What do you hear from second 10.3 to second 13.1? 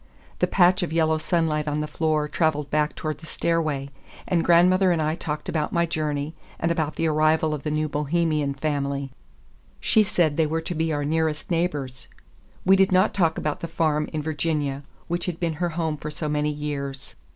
they were to be our nearest neighbors. We did